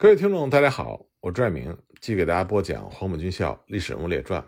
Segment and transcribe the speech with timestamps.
[0.00, 4.40] 各位听众，大家好，我朱爱明继续给大家播讲《黄埔军校历史人物列传》。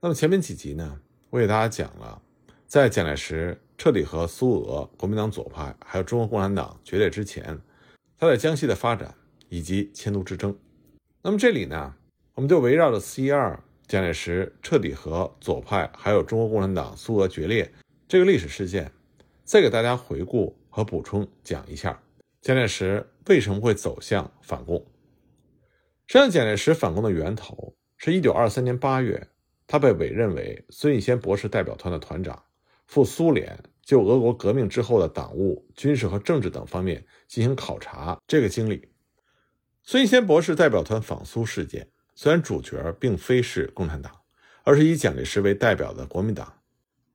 [0.00, 2.20] 那么前面几集呢，我给大家讲了，
[2.66, 7.56] 在蒋介石彻底和苏俄、国民党左派还有中国共产党决裂之前，
[8.18, 9.14] 他在江西的发展
[9.48, 10.52] 以及迁都之争。
[11.22, 11.94] 那么这里呢，
[12.34, 13.56] 我们就围绕着四一二
[13.86, 17.72] 蒋介石彻底和左派还有中国共产党、苏俄决裂
[18.08, 18.90] 这个历史事件，
[19.44, 22.02] 再给大家回顾和补充讲一下。
[22.42, 24.84] 蒋介石为什么会走向反共？
[26.08, 29.28] 实际上，蒋介石反共的源头是一九二三年八月，
[29.64, 32.42] 他被委任为孙逸仙博士代表团的团长，
[32.88, 38.18] 赴苏联就俄国革命之后的党务、军事和政治等方面进行考察。
[38.26, 38.88] 这个经历，
[39.84, 44.12] 孙逸仙博士代表团访苏事件，虽然主角并非是共产党，
[44.64, 46.52] 而是以蒋介石为代表的国民党，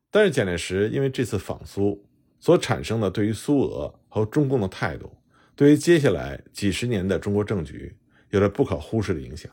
[0.09, 2.07] 但是蒋介石因为这次访苏
[2.39, 5.11] 所产生的对于苏俄和中共的态度。
[5.57, 7.97] 对于接下来几十年的中国政局
[8.29, 9.51] 有着不可忽视的影响。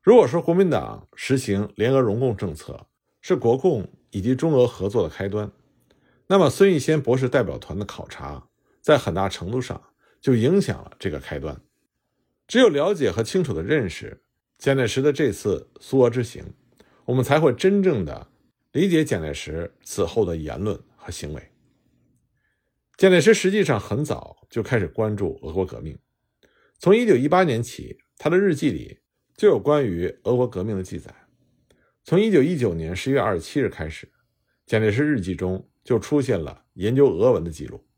[0.00, 2.86] 如果说国民党实行联俄容共政策
[3.20, 5.52] 是国共以及中俄合作的开端，
[6.26, 8.48] 那么孙逸仙博士代表团的考察
[8.80, 9.82] 在很大程度上
[10.18, 11.60] 就影响了这个开端。
[12.48, 14.22] 只有了解和清楚的认识
[14.56, 16.42] 蒋介石的这次苏俄之行，
[17.04, 18.28] 我们才会真正的
[18.72, 21.49] 理解蒋介石此后的言论和行为。
[23.00, 25.98] 蒋介石实际上很早就开始关注俄国革命，
[26.78, 28.98] 从1918年起，他的日记里
[29.34, 31.10] 就有关于俄国革命的记载。
[32.04, 34.12] 从1919年11月27日开始，
[34.66, 37.88] 蒋介石日记中就出现了研究俄文的记录。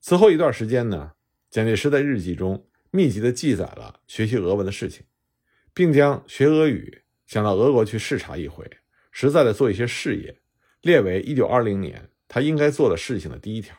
[0.00, 1.12] 此后一段时间呢，
[1.48, 5.06] 蒋介石在日记中密集地记载了学习俄文的事情，
[5.72, 8.68] 并将学俄语、想到俄国去视察一回、
[9.12, 10.40] 实在的做一些事业，
[10.82, 13.76] 列为1920年他应该做的事情的第一条。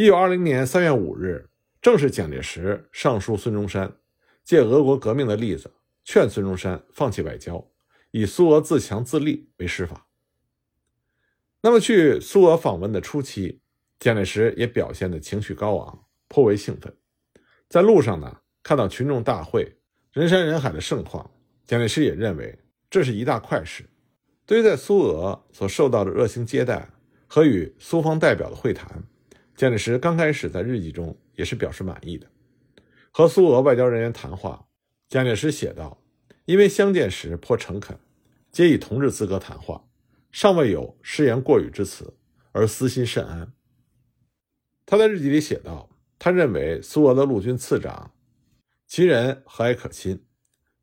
[0.00, 1.50] 一九二零年三月五日，
[1.82, 3.98] 正是蒋介石上书孙中山，
[4.42, 7.70] 借俄国革命的例子，劝孙中山放弃外交，
[8.10, 10.06] 以苏俄自强自立为师法。
[11.60, 13.60] 那么，去苏俄访问的初期，
[13.98, 16.96] 蒋介石也表现的情绪高昂，颇为兴奋。
[17.68, 19.76] 在路上呢，看到群众大会、
[20.14, 21.30] 人山人海的盛况，
[21.66, 23.84] 蒋介石也认为这是一大快事。
[24.46, 26.88] 对于在苏俄所受到的热情接待
[27.26, 29.04] 和与苏方代表的会谈。
[29.60, 32.26] 蒋介石刚开始在日记中也是表示满意的。
[33.10, 34.66] 和苏俄外交人员谈话，
[35.06, 36.02] 蒋介石写道
[36.46, 37.98] ：“因为相见时颇诚恳，
[38.50, 39.84] 皆以同志资格谈话，
[40.32, 42.16] 尚未有失言过语之词，
[42.52, 43.52] 而私心甚安。”
[44.86, 48.14] 他在日记里写道：“他认为苏俄的陆军次长，
[48.86, 50.24] 其人和蔼可亲，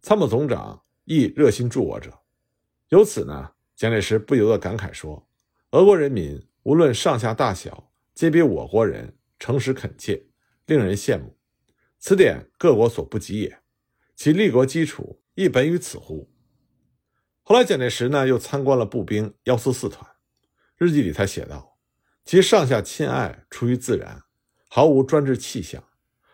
[0.04, 2.20] 参谋总长亦热心助我者。
[2.90, 5.28] 由此呢，蒋介石不由得感慨说
[5.74, 7.86] ：‘俄国人民无论上下大小。’”
[8.18, 10.26] 皆比我国人诚实恳切，
[10.66, 11.38] 令人羡慕。
[12.00, 13.60] 此点各国所不及也，
[14.16, 16.28] 其立国基础亦本于此乎？
[17.44, 20.16] 后来蒋介石呢，又参观了步兵幺四四团，
[20.78, 21.78] 日记里他写道
[22.26, 24.24] ：“其上下亲爱出于自然，
[24.68, 25.84] 毫无专制气象，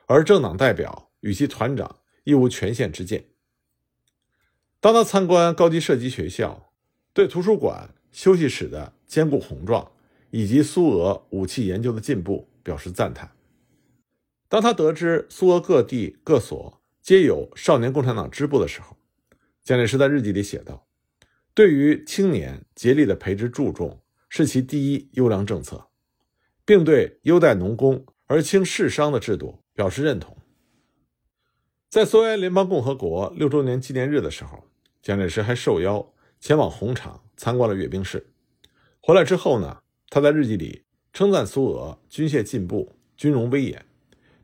[0.06, 3.26] 而政党代表与其团长亦无权限之见。”
[4.80, 6.72] 当他参观高级射击学校，
[7.12, 9.92] 对图书馆、休息室的坚固宏壮。
[10.34, 13.32] 以及苏俄武器研究的进步表示赞叹。
[14.50, 18.98] 当他得知苏俄各地各所皆有少年共产党支部的时候，
[19.64, 20.88] 蒋介石在日记里写道
[21.54, 25.86] ：“对于青年竭力的培植注重，是其第一优良政策，
[26.66, 30.36] 并对优待农工而轻士商的制度表示认同。”
[31.92, 34.64] 在苏维埃联邦共和国六周年纪念日的时候，
[35.00, 38.32] 蒋介石还受邀前往红场参观了阅兵式。
[39.00, 39.83] 回来之后呢？
[40.14, 43.84] 他在日记里称赞苏俄军械进步、军容威严，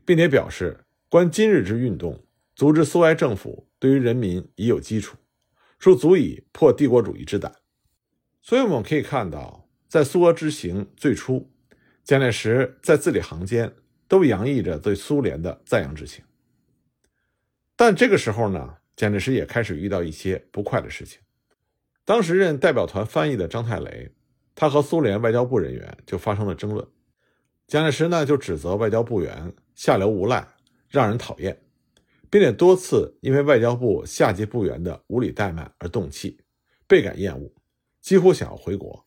[0.04, 2.24] 并且表示：“观今日之运动，
[2.56, 5.16] 足知苏维埃政府对于人民已有基础，
[5.78, 7.54] 说足以破帝国主义之胆。”
[8.42, 11.48] 所以我们可以看到，在苏俄之行最初，
[12.02, 13.72] 蒋介石在字里行间
[14.08, 16.24] 都洋溢着对苏联的赞扬之情。
[17.76, 21.20] 但这个时候呢，蒋介石也开始遇到一些不快的事情。
[22.04, 24.10] 当时任代表团翻译的张太雷。
[24.54, 26.86] 他和苏联外交部人员就发生了争论，
[27.66, 30.46] 蒋介石呢就指责外交部员下流无赖，
[30.88, 31.62] 让人讨厌，
[32.28, 36.40] 并且多次因为外交部下级部员的无理怠慢而动气，
[36.86, 37.52] 倍感厌恶，
[38.00, 39.06] 几乎想要回国。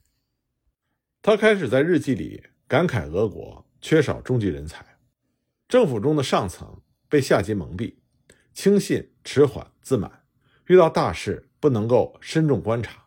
[1.22, 4.98] 他开始在日记里感慨俄国缺少中级人才，
[5.68, 7.96] 政府中的上层被下级蒙蔽，
[8.54, 10.24] 轻信、迟缓、自满，
[10.68, 13.06] 遇到大事不能够慎重观察，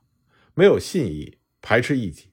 [0.54, 2.28] 没有信义，排斥异己。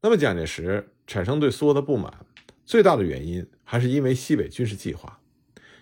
[0.00, 2.24] 那么，蒋介石产生对苏俄的不满，
[2.64, 5.20] 最大的原因还是因为西北军事计划，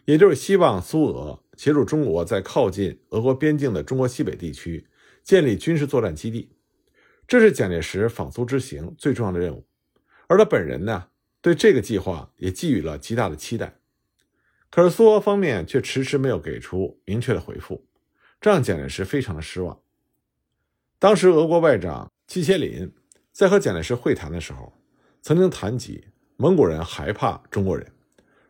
[0.07, 4.87] 也就是希望苏俄协助中国在靠近俄国边境的中国西北地区
[5.23, 6.49] 建立军事作战基地，
[7.27, 9.67] 这是蒋介石访苏之行最重要的任务。
[10.27, 11.09] 而他本人呢，
[11.43, 13.79] 对这个计划也寄予了极大的期待。
[14.71, 17.87] 可是苏俄方面却迟迟没有给出明确的回复，
[18.41, 19.79] 这让蒋介石非常的失望。
[20.99, 22.93] 当时俄国外长季羡林
[23.33, 24.73] 在和蒋介石会谈的时候，
[25.21, 26.05] 曾经谈及
[26.37, 27.91] 蒙古人害怕中国人，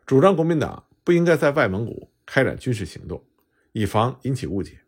[0.05, 0.85] 主张国民党。
[1.01, 3.25] 不应该在外蒙古开展军事行动，
[3.71, 4.81] 以防引起误解。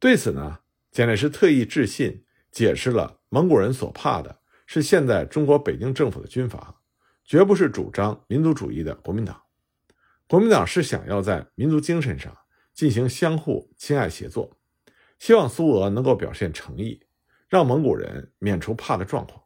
[0.00, 0.58] 对此呢，
[0.90, 6.80] 蒋介石特意致信解释了蒙古人所怕的是现在中国北京政府的军阀，
[7.24, 9.40] 绝不是主张民族主义的国民党。
[10.26, 12.36] 国民党是想要在民族精神上
[12.74, 14.58] 进行相互亲爱协作，
[15.20, 17.00] 希望苏俄能够表现诚意，
[17.48, 19.42] 让蒙古人免除怕的状况。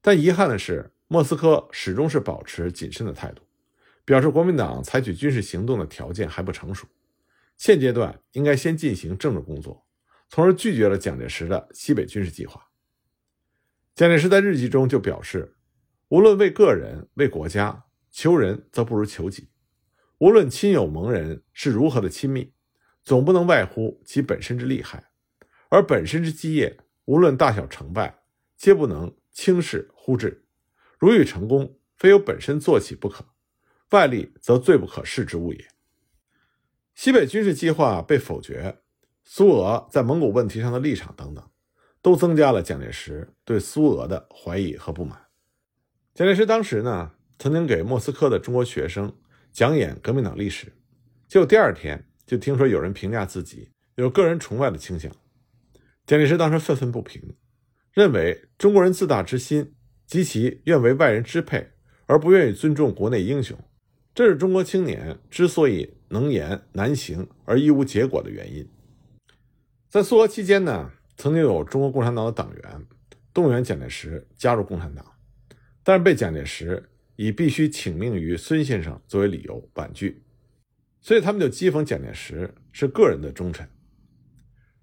[0.00, 3.42] 但遗憾的是，莫斯科始终是保持谨慎的态度。
[4.04, 6.88] 表示国民党采取军事行动的条件还不成熟，
[7.56, 9.86] 现阶段应该先进行政治工作，
[10.28, 12.66] 从而拒绝了蒋介石的西北军事计划。
[13.94, 15.54] 蒋介石在日记中就表示，
[16.08, 19.44] 无论为个人为国家求人，则不如求己；
[20.18, 22.52] 无论亲友盟人是如何的亲密，
[23.04, 25.10] 总不能外乎其本身之利害，
[25.68, 26.76] 而本身之基业，
[27.12, 28.22] 无论大小成败，
[28.56, 30.46] 皆不能轻视忽视。
[30.98, 33.22] 如欲成功，非由本身做起不可。
[33.90, 35.62] 外力则最不可视之物也。
[36.94, 38.78] 西北军事计划被否决，
[39.24, 41.46] 苏俄在蒙古问题上的立场等等，
[42.00, 45.20] 都增加了蒋介石对苏俄的怀疑和不满。
[46.14, 49.14] 蒋介石当时呢，曾经给莫斯科的中国学生
[49.52, 50.72] 讲演革命党历史，
[51.28, 55.12] 结果第二天就听说有人评价自己有个人崇拜的倾向。
[56.04, 57.36] 蒋介石当时愤愤不平，
[57.92, 59.74] 认为中国人自大之心
[60.06, 61.70] 及其愿为外人支配，
[62.06, 63.56] 而不愿意尊重国内英雄。
[64.14, 68.68] 这是中国青年之所以能言难行而一无结果的原因。
[69.88, 72.86] 在苏俄期间呢，曾经有中国共产党的党员
[73.32, 75.06] 动员蒋介石加入共产党，
[75.82, 80.22] 但是被蒋介石以必须请命于孙先生作为理由婉拒，
[81.00, 83.66] 所以他们就讥讽蒋介石是个人的忠臣。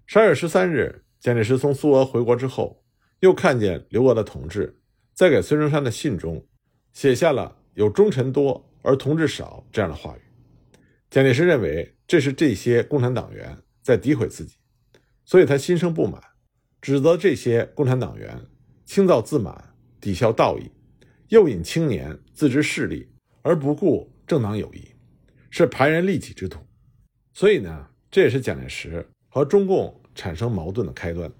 [0.06, 2.82] 十二月十三日，蒋介石从苏俄回国之后，
[3.20, 4.80] 又看见留俄的同志
[5.14, 6.44] 在给孙中山的信中
[6.92, 8.66] 写下了“有忠臣多”。
[8.82, 10.20] 而同志少这样的话语，
[11.10, 14.56] 蒋介石认为这是这些共产党员在诋毁自己，
[15.26, 16.18] 所以他心生不满，
[16.80, 18.40] 指责这些共产党员
[18.86, 20.72] 轻躁自满、抵消道义，
[21.28, 23.06] 诱引青年自知势利
[23.42, 24.88] 而不顾政党友谊，
[25.50, 26.58] 是排人利己之徒。
[27.34, 31.32] 所以呢，这也是蒋介石和中共产生矛盾的开端。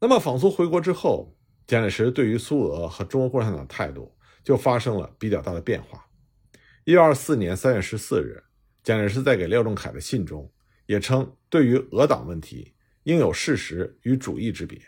[0.00, 4.12] 那么访苏回国之后，蒋介石对于苏俄和中国共产党的态度。
[4.46, 6.06] 就发生了比较大的变化。
[6.84, 8.44] 一九二四年三月十四日，
[8.84, 10.48] 蒋介石在给廖仲恺的信中
[10.86, 12.72] 也称，对于俄党问题，
[13.02, 14.80] 应有事实与主义之别，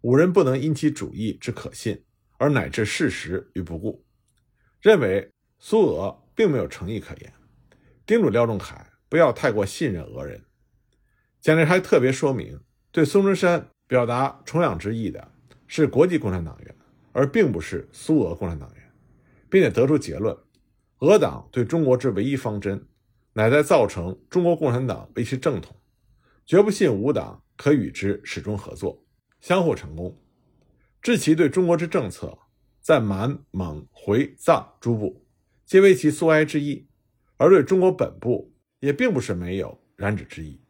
[0.00, 2.04] 五人不能因其主义之可信
[2.38, 4.04] 而乃至事实于不顾，
[4.80, 5.30] 认为
[5.60, 7.32] 苏俄并没有诚意可言，
[8.04, 10.42] 叮嘱廖仲恺不要太过信任俄人。
[11.40, 12.58] 蒋介石还特别说明，
[12.90, 15.32] 对孙中山表达崇仰之意的
[15.66, 16.76] 是国际共产党员，
[17.12, 18.78] 而并不是苏俄共产党员。
[19.50, 20.36] 并且得出结论：
[20.98, 22.86] 俄党对中国之唯一方针，
[23.32, 25.74] 乃在造成中国共产党为其正统，
[26.44, 29.02] 绝不信吾党可与之始终合作，
[29.40, 30.14] 相互成功。
[31.00, 32.36] 至其对中国之政策，
[32.82, 35.24] 在满、蒙、回、藏诸部，
[35.64, 36.86] 皆为其苏埃之意；
[37.38, 40.60] 而对中国本部，也并不是没有染指之意。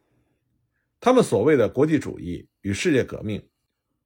[0.99, 3.47] 他们所谓的国际主义与世界革命，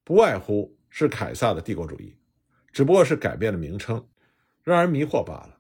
[0.03, 2.15] 不外乎是凯撒的帝国主义，
[2.71, 4.07] 只不过是改变了名称。
[4.65, 5.59] 让人迷惑罢了。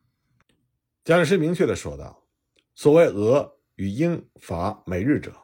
[1.03, 2.25] 蒋介石明确的说道
[2.73, 5.35] ：“所谓俄与英法美日者，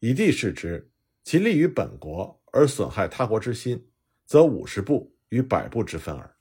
[0.00, 0.90] 以地视之，
[1.24, 3.88] 其利于本国而损害他国之心，
[4.26, 6.36] 则五十步与百步之分耳。”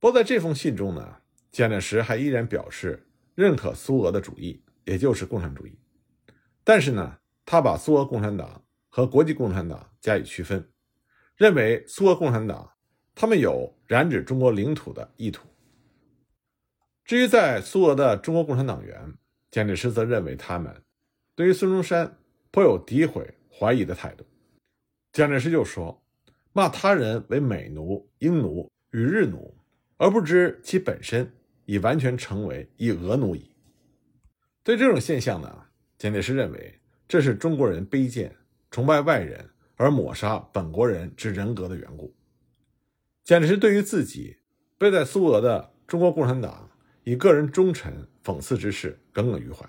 [0.00, 1.18] 不过在这封信中呢，
[1.52, 3.06] 蒋介石还依然表示
[3.36, 5.78] 认可苏俄的主义，也就是共产主义。
[6.64, 7.18] 但是呢，
[7.50, 10.68] 他把苏俄共产党和国际共产党加以区分，
[11.34, 12.70] 认为苏俄共产党。
[13.14, 15.48] 他们有染指中国领土的意图。
[17.06, 19.14] 至于在苏俄的中国共产党员，
[19.50, 20.82] 蒋介石则认为他们
[21.34, 22.18] 对于孙中山
[22.50, 24.26] 颇有诋毁、怀疑的态度。
[25.10, 26.04] 蒋介石就说
[26.52, 29.56] ：“骂他人为美奴、英奴与日奴，
[29.96, 31.32] 而不知其本身
[31.64, 33.50] 已完全成为一俄奴矣。”
[34.62, 35.64] 对这种现象呢，
[35.96, 38.36] 蒋介石认为这是中国人卑贱、
[38.70, 42.14] 崇拜外人而抹杀本国人之人格的缘故。
[43.24, 44.36] 蒋介石对于自己
[44.76, 46.70] 被在苏俄的中国共产党
[47.04, 49.66] 以个人忠臣讽刺之事耿耿于怀。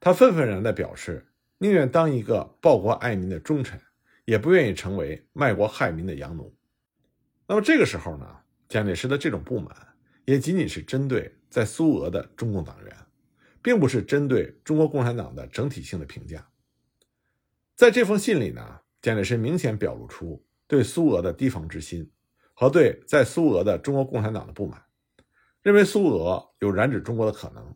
[0.00, 3.80] 他愤愤然地表示，宁愿当一个报国爱民的忠臣，
[4.24, 6.52] 也不愿意成为卖国害民的洋奴。
[7.46, 8.26] 那么这个时候呢，
[8.68, 9.74] 蒋介石的这种不满，
[10.24, 12.96] 也仅仅是针对在苏俄的中共党员，
[13.62, 16.48] 并不是针对中国共产党的整体性的评价。
[17.74, 22.10] 在这封信里呢，蒋介石明显表露出对苏俄的提防之心，
[22.54, 24.82] 和对在苏俄的中国共产党的不满，
[25.62, 27.74] 认为苏俄有染指中国的可能，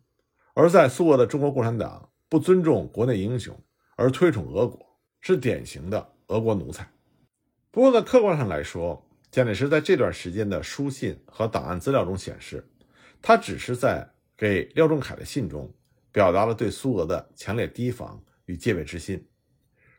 [0.54, 2.08] 而在苏俄的中国共产党。
[2.28, 3.54] 不尊重国内英雄
[3.94, 6.90] 而推崇俄国，是典型的俄国奴才。
[7.70, 12.66] 不过，在客观上来说，蒋介石在这段时间的书信和档案资料中显示，
[13.20, 15.72] 他只是在给廖仲恺的信中
[16.10, 19.26] 表达了对苏俄的强烈提防与戒备之心，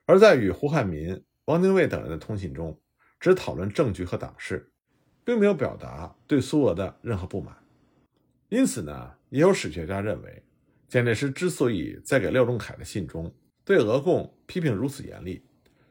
[0.05, 2.79] 而在与胡汉民、汪精卫等人的通信中，
[3.19, 4.71] 只讨论证据和党事，
[5.23, 7.57] 并没有表达对苏俄的任何不满。
[8.49, 10.43] 因此呢，也有史学家认为。
[10.89, 13.33] 蒋介石之所以在给廖仲恺的信中
[13.65, 15.43] 对俄共批评如此严厉，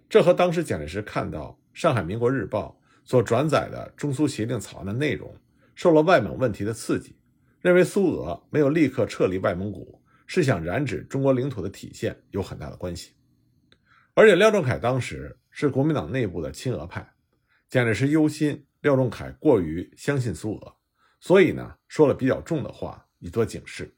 [0.09, 2.79] 这和当时蒋介石看到《上海民国日报》
[3.11, 5.35] 所转载的中苏协定草案的内容
[5.75, 7.17] 受了外蒙问题的刺激，
[7.63, 13.13] 认为苏俄没有立刻撤离外蒙古是想染指中国领土的体现有很大的关系。
[14.15, 17.15] 而且廖仲恺当时是国民党内部的亲俄派，
[17.71, 20.75] 蒋介石忧心廖仲恺过于相信苏俄，
[21.21, 23.95] 所以呢说了比较重的话以作警示。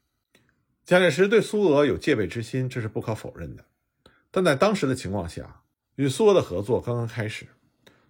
[0.85, 3.65] 蒋介石对苏俄有戒备之心，这是不可否认的。
[4.29, 5.63] 但在当时的情况下，
[5.95, 7.47] 与苏俄的合作刚刚开始，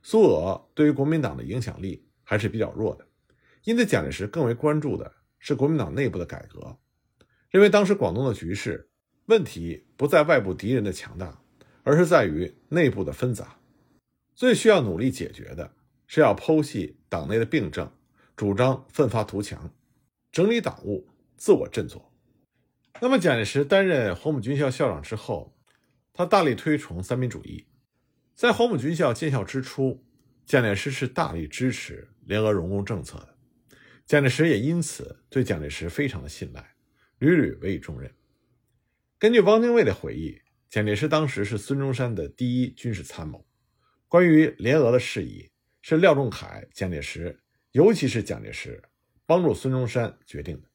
[0.03, 3.07] 苏俄对于国民党的影响力还是比较弱的。
[3.63, 5.11] 因此，蒋介石更为关注的
[5.47, 6.75] 是国民党内部的改革，
[7.51, 8.89] 认为当时广东的局势
[9.27, 11.39] 问题不在外部敌人的强大，
[11.83, 13.55] 而是在于内部的纷杂。
[14.33, 15.71] 最需要努力解决的
[16.07, 17.91] 是要剖析党内的病症，
[18.35, 19.71] 主张奋发图强，
[20.31, 22.11] 整理党务，自我振作。
[22.99, 25.55] 那么，蒋介石担任黄埔军校校长之后，
[26.11, 27.67] 他大力推崇三民主义。
[28.33, 30.03] 在黄埔军校建校之初，
[30.43, 33.34] 蒋介石是大力支持联俄容共政策的。
[34.05, 36.75] 蒋介石也因此对蒋介石非常的信赖，
[37.17, 38.11] 屡屡委以重任。
[39.17, 43.43] 根据汪精卫的回忆，蒋介石当时是孙中山的第一军事参谋，
[44.07, 45.49] 关于联俄的事宜，
[45.81, 47.39] 是廖仲恺、蒋介石，
[47.71, 48.79] 尤其是蒋介石
[49.25, 50.67] 帮助孙中山决定的。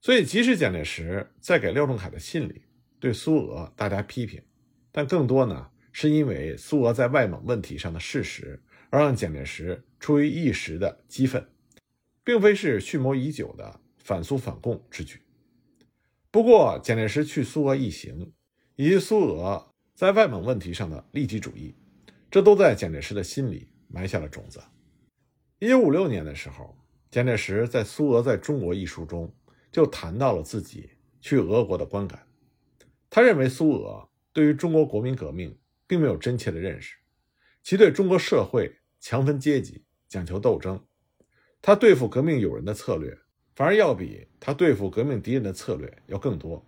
[0.00, 2.62] 所以，即使蒋介石在给廖仲恺的信里
[2.98, 4.42] 对苏俄大加批评，
[4.90, 8.60] 但更多呢是因为苏俄在外蒙问题上的事实，
[8.90, 11.46] 而让蒋介石出于一时的激愤，
[12.28, 15.22] 并非是蓄谋已久的反苏反共之举。
[16.30, 18.34] 不过，蒋介石去苏俄一行，
[18.76, 21.74] 以及苏俄在外蒙问题上的利己主义，
[22.30, 24.60] 这都在蒋介石的心里埋下了种子。
[25.58, 26.76] 一九五六年的时候，
[27.10, 29.34] 蒋介石在《苏俄在中国》一书中。
[29.70, 32.26] 就谈到了自己去俄国的观感。
[33.10, 36.96] 他认为苏俄对于中国国民革命并没有真切的认识，
[37.62, 40.82] 其对中国社会强分阶级、讲求斗争，
[41.62, 43.18] 他对付革命友人的策略
[43.54, 46.64] 反而要比他对付革命敌人的策略要更多。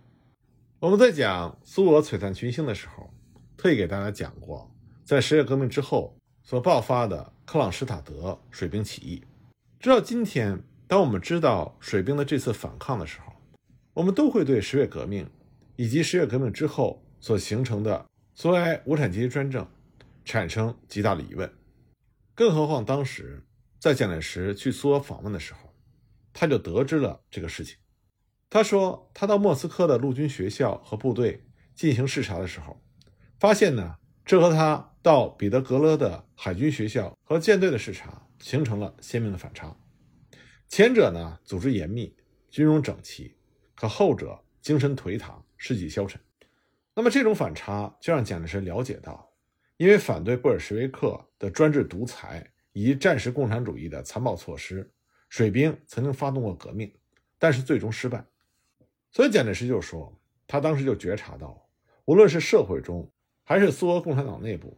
[0.79, 3.13] 我们在讲苏俄璀璨群星的时候，
[3.57, 4.69] 特意给大家讲过，
[5.03, 9.23] 在十月革命之后所爆发的克朗施塔德水兵起义，
[9.79, 10.61] 直到今天。
[10.87, 13.31] 当我们知道水兵的这次反抗的时候，
[13.93, 15.25] 我们都会对十月革命
[15.77, 18.05] 以及十月革命之后所形成的
[18.35, 19.65] 苏维埃无产阶级专政
[20.25, 21.49] 产生极大的疑问。
[22.35, 23.41] 更何况当时
[23.81, 25.73] 在蒋介石去苏俄访问的时候，
[26.31, 27.77] 他就得知了这个事情。
[28.47, 32.79] 他说，他到莫斯科的陆军学校和部队进行视察的时候，
[33.39, 39.75] 发现呢，这和他到彼得格勒的海军学校和舰队的视察形成了鲜明的反差。
[40.67, 42.15] 前者呢，组织严密，
[42.51, 43.35] 军容整齐；
[43.73, 46.21] 可后者精神颓唐，士气消沉。
[46.93, 49.33] 那么这种反差就让蒋介石了解到，
[49.77, 54.89] 因为反对布尔什维克的专制独裁以及战时共产主义的残暴措施，
[55.29, 56.93] 水兵曾经发动过革命，
[57.37, 58.25] 但是最终失败。
[59.11, 61.69] 所以蒋介石就说，他当时就觉察到，
[62.05, 63.11] 无论是社会中
[63.43, 64.77] 还是苏俄共产党内部，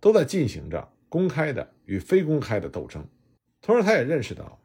[0.00, 3.06] 都在进行着公开的与非公开的斗争。
[3.60, 4.60] 同时，他也认识到。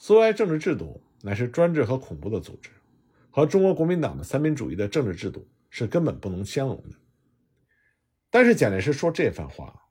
[0.00, 2.70] 苏维埃政治制度乃是专制和恐怖的组织，
[3.30, 6.96] 和中国国民党的三民主义的政治制度是根本不能相容的。
[8.30, 9.88] 但是蒋介石说这番话，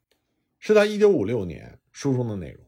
[0.58, 2.64] 是在1956年书中的内容。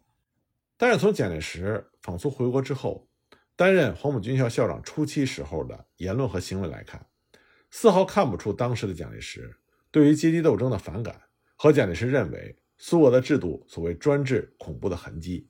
[0.76, 3.08] 但是从蒋介石访苏回国之后，
[3.54, 7.06] 担任黄埔军校校长初期时候的言论和行为来看，
[7.70, 9.56] 丝毫看不出当时的蒋介石
[9.92, 11.20] 对于阶级斗争的反感
[11.54, 15.48] 和蒋介石认为苏俄的制度所谓专制恐怖的痕迹。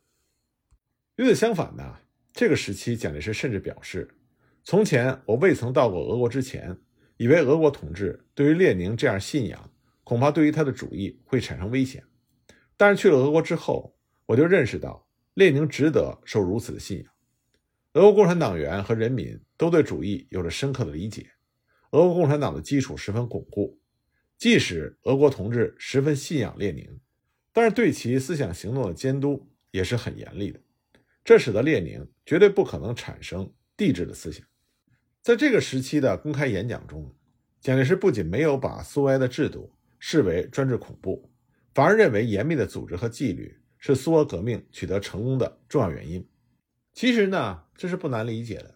[1.17, 2.01] 与此相反呢，
[2.35, 4.15] 这个时期，蒋介石甚至表示
[4.63, 6.77] ：“从前我未曾到过俄国之前，
[7.17, 9.73] 以为俄国统治对于列宁这样信仰，
[10.05, 12.05] 恐怕对于他的主义会产生危险。
[12.81, 13.95] 但是去了俄国之后，
[14.25, 17.13] 我就认识到列宁值得受如此的信仰。
[17.93, 21.31] 俄国共产党员和人民都对主义有着深刻的理解，
[21.91, 23.79] 俄国共产党的基础十分巩固。
[24.39, 26.99] 即使俄国同志十分信仰列宁，
[27.53, 30.59] 但是对其思想行动的监督也是很严厉的。”
[31.23, 34.43] 这使得列宁绝对不可能产生帝制的思想。
[35.21, 37.15] 在这个时期的公开演讲中，
[37.61, 41.30] 蒋介石不仅没有把苏维埃的制度视为专制恐怖，
[41.75, 46.27] 反而认为严密的组织和纪律是苏俄革命取得成功的重要原因。
[46.93, 48.75] 其实呢，这是不难理解的，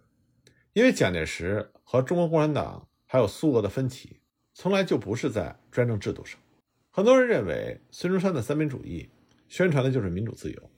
[0.72, 4.20] 因为蒋介石和中国共产党还有苏俄的分歧，
[4.52, 6.38] 从来就不是在专政制度上。
[6.90, 9.10] 很多人认为孙中山的三民主义
[9.48, 10.70] 宣传的就是民主自由，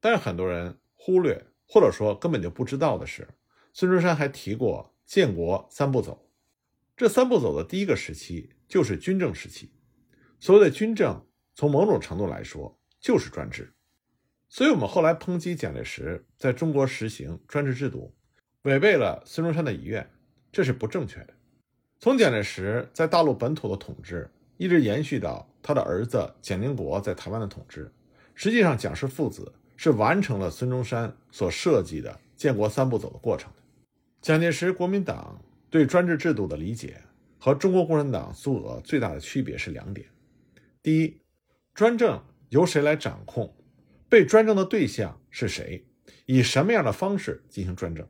[0.00, 0.76] 但是很多人。
[1.00, 3.26] 忽略或者说根本就不知道的是，
[3.72, 6.28] 孙中山还提过建国三步走。
[6.96, 9.70] 这三步走的第一个时期就是军政时期。
[10.40, 11.24] 所谓的军政，
[11.58, 13.74] 从某种程度来说就是专制。
[14.48, 18.14] 所以，我们后来抨击蒋介石在中国实行专制制度，
[18.62, 20.08] 违背了孙中山的遗愿，
[20.52, 21.34] 这是不正确的。
[21.98, 27.92] 从蒋介石在大陆本土的统治，一直延续到他的儿子蒋经国在台湾的统治，
[28.36, 29.52] 实际上蒋氏父子。
[29.80, 33.62] 是完成了孙中山所设计的建国三步走的过程的。
[34.20, 37.00] 蒋介石国民党对专制制度的理解
[37.38, 40.08] 和中国共产党苏俄最大的区别是两点：
[40.82, 41.20] 第一，
[41.78, 43.54] 专政由谁来掌控，
[44.08, 45.86] 被专政的对象是谁，
[46.26, 48.04] 以什么样的方式进行专政；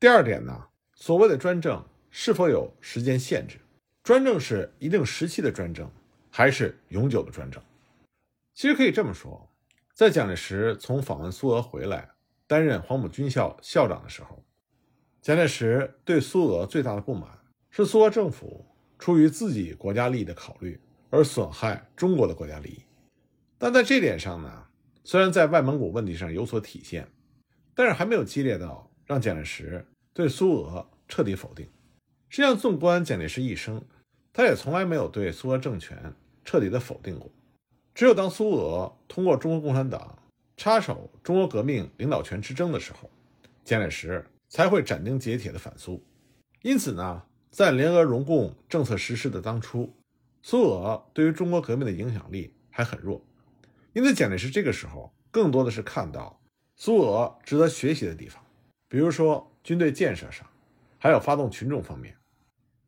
[0.00, 3.58] 第二点呢，所谓的专政是否有时间限制，
[4.02, 5.86] 专政是一定时期的专政，
[6.30, 7.62] 还是永久的专政？
[8.54, 9.46] 其实可以这么说。
[9.92, 12.08] 在蒋介石从访问苏俄回来，
[12.46, 14.42] 担任黄埔军校校长的时候，
[15.20, 17.38] 蒋介石对苏俄最大的不满
[17.68, 18.64] 是苏俄政府
[18.98, 20.80] 出于自己国家利益的考虑
[21.12, 22.82] 而损害中国的国家利益。
[23.58, 24.64] 但在这点上呢，
[25.04, 27.06] 虽然在外蒙古问题上有所体现，
[27.74, 31.68] 但是还没有激烈到让蒋介石对苏俄彻底否定。
[32.30, 33.84] 实际上，纵观蒋介石一生，
[34.32, 37.30] 他也从来没有对苏俄政权彻底的否定过。
[37.94, 40.18] 只有当苏俄通过中国共产党
[40.56, 43.10] 插手中国革命领导权之争的时候，
[43.64, 46.02] 蒋介石才会斩钉截铁的反苏。
[46.62, 49.92] 因此呢，在联俄容共政策实施的当初，
[50.42, 53.24] 苏俄对于中国革命的影响力还很弱。
[53.92, 56.42] 因此，蒋介石这个时候更多的是看到
[56.76, 58.44] 苏俄值得学习的地方，
[58.88, 60.46] 比如说军队建设上，
[60.98, 62.16] 还有发动群众方面。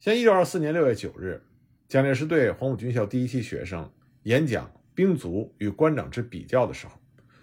[0.01, 1.43] 像1924年6月9日，
[1.89, 3.91] 蒋介石对黄埔军校第一期学生
[4.25, 4.71] 演讲。
[4.97, 6.93] 兵卒与官长之比较的时候，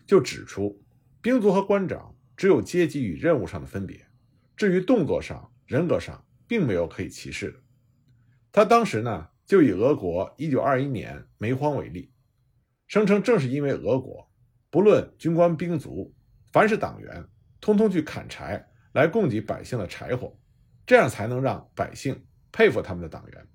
[0.05, 0.81] 就指出，
[1.21, 4.07] 兵卒和官长只有阶级与任务上的分别，
[4.55, 7.59] 至于动作上、人格上，并没有可以歧视的。
[8.53, 12.11] 他当时呢，就以俄国1921年煤荒为例，
[12.87, 14.29] 声称正是因为俄国，
[14.69, 16.13] 不论军官兵卒，
[16.51, 17.25] 凡是党员，
[17.59, 20.37] 通通去砍柴来供给百姓的柴火，
[20.85, 23.47] 这样才能让百姓佩服他们的党员，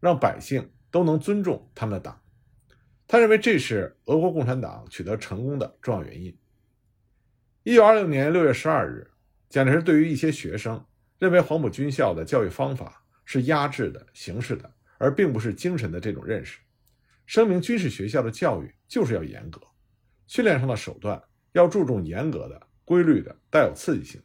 [0.00, 2.20] 让百姓都能尊重他们的党。
[3.06, 6.36] 他认为这是俄国共产党取得成功的重要原因。
[7.62, 9.10] 一九二六年六月十二日，
[9.48, 10.84] 蒋介石对于一些学生
[11.18, 16.58] 认为黄埔军校的教育方法是压制的、形式的，而并不是精神的这种认识，
[17.26, 19.60] 声明军事学校的教育就是要严格，
[20.26, 24.22] 训练上的手段要注重严格的、规律的、带有刺激性，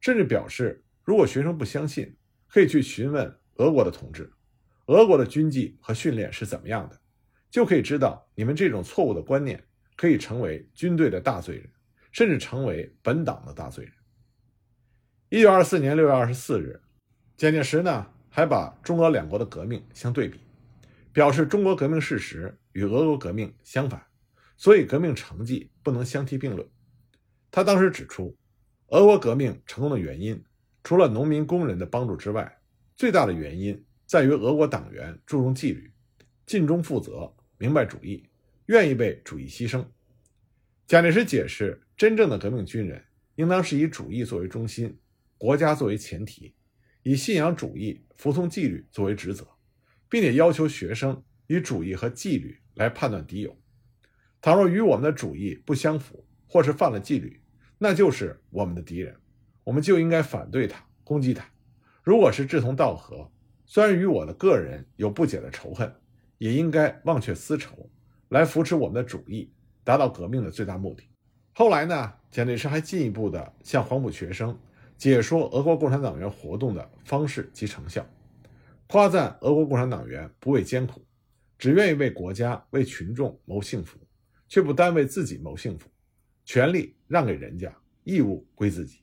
[0.00, 2.14] 甚至表示，如果学生不相信，
[2.48, 4.32] 可以去询问俄国的同志，
[4.86, 7.00] 俄国的军纪和训练是怎么样的。
[7.50, 9.62] 就可以知道，你们这种错误的观念
[9.94, 11.68] 可以成为军队的大罪人，
[12.10, 13.92] 甚至成为本党的大罪人。
[15.28, 16.80] 一九二四年六月二十四日，
[17.36, 20.40] 蒋介石呢还把中俄两国的革命相对比，
[21.12, 24.02] 表示中国革命事实与俄国革命相反，
[24.56, 26.66] 所以革命成绩不能相提并论。
[27.50, 28.34] 他当时指出，
[28.86, 30.42] 俄国革命成功的原因，
[30.82, 32.58] 除了农民工人的帮助之外，
[32.96, 35.92] 最大的原因在于俄国党员注重纪律，
[36.46, 37.30] 尽忠负责。
[37.58, 38.26] 明白主义，
[38.66, 39.84] 愿意为主义牺牲。
[40.86, 44.98] 蒋介石解释，真正的革命军人应当是以主义作为中心，
[45.36, 46.54] 国家作为前提，
[47.02, 49.46] 以信仰主义、服从纪律作为职责，
[50.08, 53.56] 并且要求学生以主义和纪律来判断敌友。
[54.40, 57.40] 倘若与我们的主义不相符，或是犯了纪律，
[57.78, 59.16] 那就是我们的敌人，
[59.64, 61.44] 我们就应该反对他，攻击他。
[62.02, 63.30] 如果是志同道合，
[63.66, 65.92] 虽然与我的个人有不解的仇恨。
[66.38, 67.88] 也应该忘却私仇，
[68.30, 69.52] 来扶持我们的主义，
[69.84, 71.04] 达到革命的最大目的。
[71.52, 74.58] 后来呢，蒋介石还进一步的向黄埔学生
[75.02, 78.08] 解说俄国共产党员活动的方式及成效，
[78.86, 81.04] 夸赞俄国共产党员不畏艰苦，
[81.58, 83.98] 只愿意为国家、为群众谋幸福，
[84.46, 85.90] 却不单为自己谋幸福，
[86.44, 89.00] 权力让给人家，义务归自己。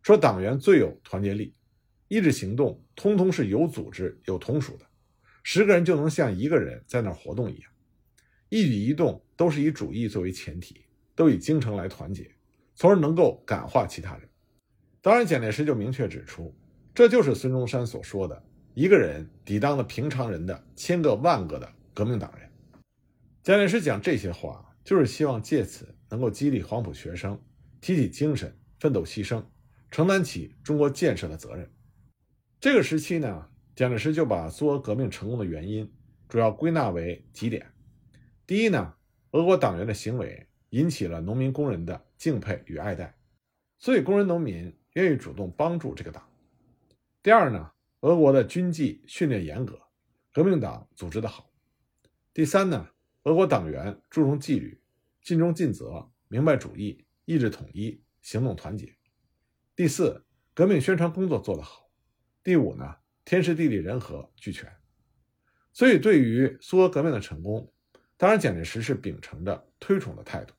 [0.00, 1.52] 说党员最有团结力，
[2.06, 4.86] 一致行动，通通是有组织、有同属的，
[5.42, 7.72] 十个人就能像一个人在那儿活动一样，
[8.48, 10.82] 一举一动都是以主义作为前提。
[11.16, 12.30] 都以精诚来团结，
[12.76, 14.28] 从而能够感化其他人。
[15.06, 16.52] 当然，蒋介石就明确指出，
[16.92, 18.42] 这就是孙中山所说的
[18.74, 22.50] 一个人抵挡了平常人的千个万个的革命党人。
[23.40, 27.40] 蒋介石讲这些话，就是希望借此能够激励黄埔学生
[27.80, 29.44] 提起精神，奋斗牺牲，
[29.92, 31.70] 承担起中国建设的责任。
[32.58, 35.88] 这个时期呢，蒋介石就把苏俄革命成功的原因
[36.28, 37.64] 主要归纳为几点：
[38.44, 38.94] 第一呢，
[39.30, 40.48] 俄国党员的行为。
[40.70, 43.14] 引起了农民工人的敬佩与爱戴，
[43.78, 46.26] 所以工人农民愿意主动帮助这个党。
[47.22, 49.78] 第二呢，俄国的军纪训练严格，
[50.32, 51.50] 革命党组织的好。
[52.32, 52.88] 第三呢，
[53.24, 54.80] 俄国党员注重纪律，
[55.22, 58.96] 尽忠尽责，明白主义，意志统一，行动团结。
[59.74, 61.90] 第四，革命宣传工作做得好。
[62.42, 64.72] 第五呢，天时地利人和俱全。
[65.74, 67.70] 所以，对于苏俄革命的成功，
[68.16, 70.54] 当然蒋介石是秉承着推崇的态度。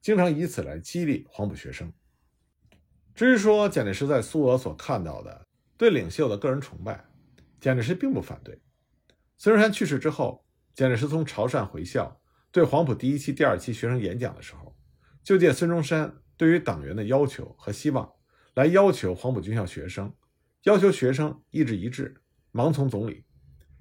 [0.00, 1.92] 经常以此来激励黄埔学生。
[3.14, 5.46] 至于说蒋介石在苏俄所看到的
[5.76, 7.04] 对领袖的个人崇拜，
[7.60, 8.60] 蒋介石并不反对。
[9.36, 14.76] 孙中山去世之后，蒋介石从潮汕回校对黄埔第一期、第二期学生演讲的时候，
[15.22, 18.10] 就借孙中山对于党员的要求和希望，
[18.54, 20.12] 来要求黄埔军校学生，
[20.64, 22.20] 要求学生意志一致，
[22.52, 23.24] 盲从总理，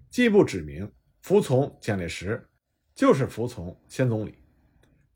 [0.10, 0.92] 进一步指明
[1.22, 2.50] 服从蒋介石
[2.94, 4.38] 就是服从先总理。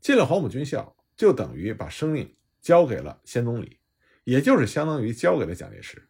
[0.00, 0.94] 进了黄埔军校。
[1.18, 3.80] 就等于把生命交给了先总理，
[4.28, 6.06] 也就是相当于交给了蒋介石。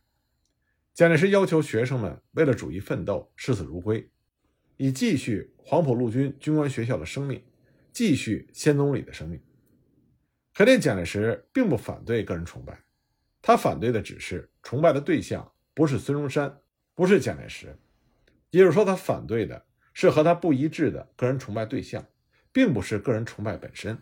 [0.93, 4.11] 蒋介石要求学生们为了主义奋斗，视死如归，
[4.77, 7.41] 以继续黄埔陆军军官学校的生命，
[7.93, 9.41] 继续先总理的生命。
[10.53, 12.83] 可见蒋介石并不反对个人崇拜，
[13.41, 16.59] 他反对的只是崇拜的对象不是孙中山，
[16.97, 17.79] 不是蒋介石，
[18.51, 22.05] 也就是说，他反对的是和他不一致的个人崇拜对象，
[22.51, 23.97] 并不是个人崇拜本身。